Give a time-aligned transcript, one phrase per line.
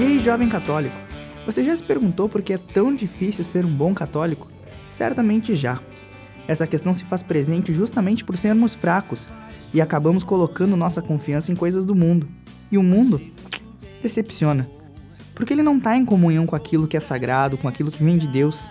[0.00, 0.96] E aí, jovem católico,
[1.44, 4.50] você já se perguntou por que é tão difícil ser um bom católico?
[4.90, 5.78] Certamente já.
[6.48, 9.28] Essa questão se faz presente justamente por sermos fracos
[9.74, 12.26] e acabamos colocando nossa confiança em coisas do mundo.
[12.72, 13.20] E o mundo
[14.02, 14.70] decepciona,
[15.34, 18.16] porque ele não está em comunhão com aquilo que é sagrado, com aquilo que vem
[18.16, 18.66] de Deus.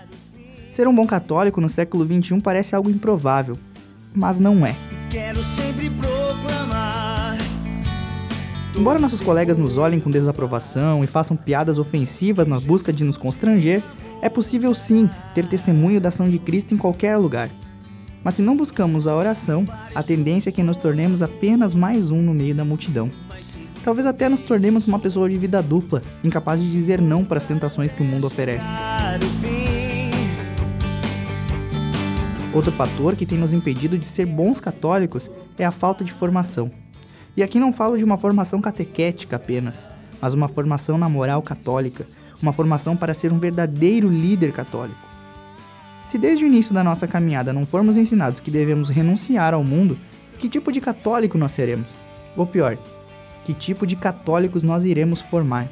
[0.71, 3.55] Ser um bom católico no século XXI parece algo improvável,
[4.16, 4.75] mas não é.
[5.11, 5.70] Quero sempre.
[8.80, 13.18] Embora nossos colegas nos olhem com desaprovação e façam piadas ofensivas na busca de nos
[13.18, 13.84] constranger,
[14.22, 17.50] é possível sim ter testemunho da ação de Cristo em qualquer lugar.
[18.24, 22.22] Mas se não buscamos a oração, a tendência é que nos tornemos apenas mais um
[22.22, 23.12] no meio da multidão.
[23.84, 27.44] Talvez até nos tornemos uma pessoa de vida dupla, incapaz de dizer não para as
[27.44, 28.66] tentações que o mundo oferece.
[32.54, 36.72] Outro fator que tem nos impedido de ser bons católicos é a falta de formação.
[37.39, 42.05] E aqui não falo de uma formação catequética apenas, mas uma formação na moral católica,
[42.41, 44.99] uma formação para ser um verdadeiro líder católico.
[46.05, 49.96] Se desde o início da nossa caminhada não formos ensinados que devemos renunciar ao mundo,
[50.37, 51.87] que tipo de católico nós seremos?
[52.35, 52.77] Ou pior,
[53.46, 55.65] que tipo de católicos nós iremos formar?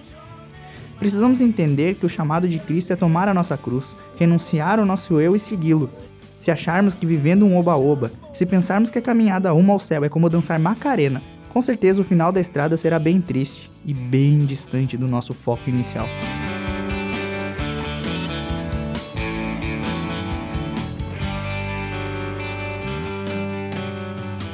[0.97, 5.19] Precisamos entender que o chamado de Cristo é tomar a nossa cruz, renunciar ao nosso
[5.19, 5.89] eu e segui-lo.
[6.39, 10.07] Se acharmos que vivendo um oba-oba, se pensarmos que a caminhada rumo ao céu é
[10.07, 11.21] como dançar Macarena,
[11.57, 15.67] com certeza o final da estrada será bem triste e bem distante do nosso foco
[15.67, 16.05] inicial.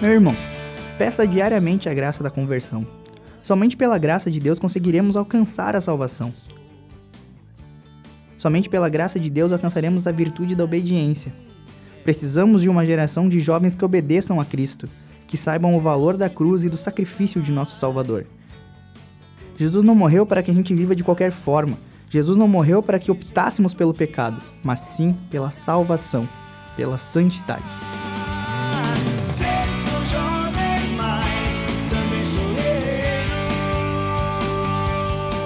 [0.01, 0.33] Meu irmão,
[0.97, 2.87] peça diariamente a graça da conversão.
[3.41, 6.33] Somente pela graça de Deus conseguiremos alcançar a salvação.
[8.37, 11.33] Somente pela graça de Deus alcançaremos a virtude da obediência.
[12.05, 14.87] Precisamos de uma geração de jovens que obedeçam a Cristo,
[15.33, 18.27] que saibam o valor da cruz e do sacrifício de nosso Salvador.
[19.57, 21.75] Jesus não morreu para que a gente viva de qualquer forma.
[22.07, 26.29] Jesus não morreu para que optássemos pelo pecado, mas sim pela salvação,
[26.77, 27.63] pela santidade.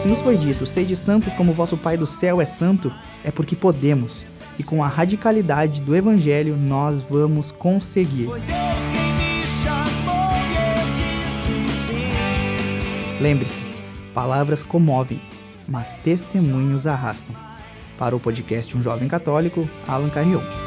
[0.02, 2.92] Se nos foi dito, sede santos como vosso Pai do céu é santo,
[3.24, 4.25] é porque podemos.
[4.59, 8.28] E com a radicalidade do Evangelho nós vamos conseguir.
[13.20, 13.64] Lembre-se,
[14.14, 15.20] palavras comovem,
[15.68, 17.36] mas testemunhos arrastam.
[17.98, 20.67] Para o podcast Um Jovem Católico, Alan Carrion.